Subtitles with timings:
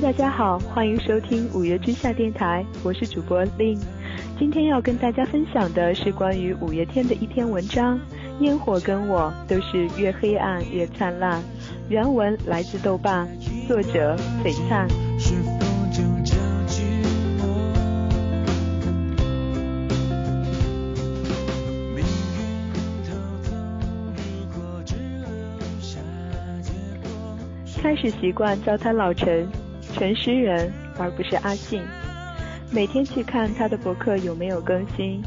[0.00, 3.78] Hello，大家好，欢迎收听五月之下电台，我是主播 Lin。
[4.38, 7.98] 今天要跟大家分享的是关于五月天的一篇文章，
[8.40, 11.38] 《烟火跟我都是越黑暗越灿烂》。
[11.90, 13.28] 原文来自豆瓣，
[13.68, 14.88] 作者璀璨。
[27.82, 29.46] 开始习惯叫他老陈。
[29.92, 31.82] 陈诗人，而不是阿信。
[32.70, 35.20] 每天去看他的博客有没有更新，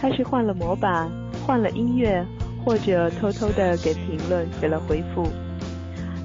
[0.00, 1.10] 他是换了模板，
[1.46, 2.24] 换了音乐，
[2.64, 5.26] 或者偷偷的给评论写了回复。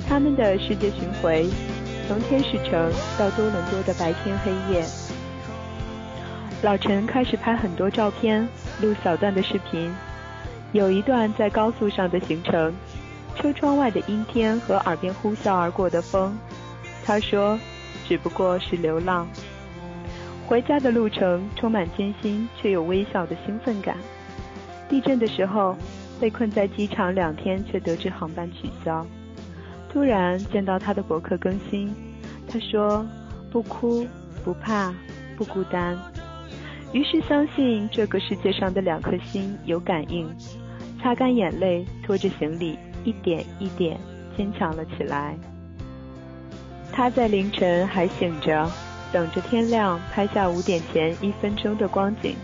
[0.07, 1.47] 他们的世界巡回，
[2.07, 4.85] 从天使城到多伦多的白天黑夜。
[6.61, 8.47] 老陈开始拍很多照片，
[8.81, 9.89] 录小段的视频。
[10.73, 12.73] 有一段在高速上的行程，
[13.35, 16.37] 车窗外的阴天和耳边呼啸而过的风。
[17.05, 17.57] 他说。
[18.07, 19.27] 只不过是流浪，
[20.47, 23.97] 回家的路程充满艰辛，却有微小的兴奋感。
[24.87, 25.75] 地震的时候，
[26.19, 29.05] 被困在机场两天，却得知航班取消。
[29.89, 31.93] 突然见到他的博客更新，
[32.47, 33.05] 他说
[33.51, 34.05] ：“不哭，
[34.43, 34.93] 不怕，
[35.37, 35.97] 不孤单。”
[36.93, 40.29] 于是相信这个世界上的两颗心有感应，
[41.01, 43.97] 擦干眼泪，拖着行李，一点一点
[44.37, 45.35] 坚强了起来。
[46.95, 48.71] 他在凌晨还醒着，
[49.11, 52.37] 等着天亮拍下五点前一分钟的光景，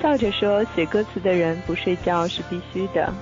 [0.00, 3.12] 笑着说：“写歌词的人不睡觉是必须的。”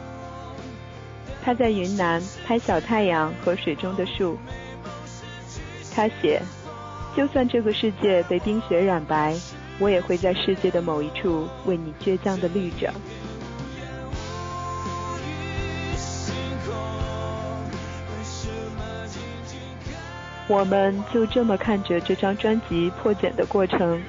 [1.45, 4.39] 他在云南拍小太阳和水中的树。
[5.93, 6.41] 他写
[7.17, 9.35] ：“就算这个世界被冰雪染白，
[9.81, 12.95] 我也会在世界的某一处为你倔强的绿着。”
[20.49, 24.01] 我们就这么看着这张专辑破茧的过程，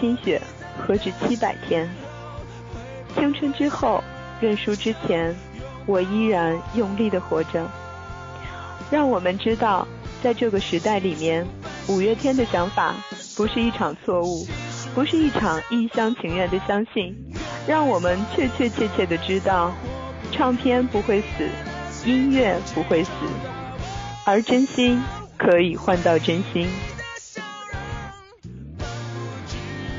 [0.00, 0.42] 心血
[0.76, 1.88] 何止七百天？
[3.14, 4.02] 青春之后，
[4.40, 5.34] 认输之前，
[5.86, 7.64] 我依然用力的活着。
[8.90, 9.86] 让我们知道，
[10.22, 11.46] 在这个时代里面，
[11.86, 12.94] 五月天的想法
[13.36, 14.44] 不是一场错误，
[14.92, 17.16] 不是一场一厢情愿的相信。
[17.66, 19.72] 让我们确确切切的知道，
[20.32, 21.48] 唱片不会死，
[22.04, 23.10] 音乐不会死，
[24.24, 25.00] 而真心。
[25.36, 26.68] 可以换到真心。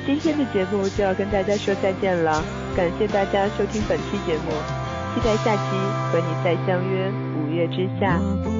[0.05, 2.43] 今天的节目就要跟大家说再见了，
[2.75, 4.51] 感谢大家收听本期节目，
[5.13, 5.77] 期待下期
[6.11, 8.56] 和你再相约五月之下。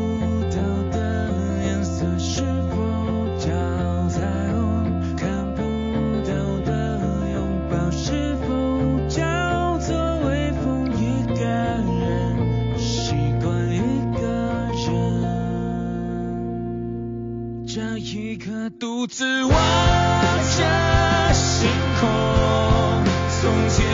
[17.78, 22.10] 这一刻，独自望着星空。
[23.40, 23.87] 从前。